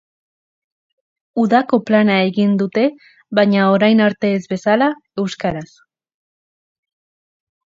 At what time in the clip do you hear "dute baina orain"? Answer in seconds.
2.61-4.03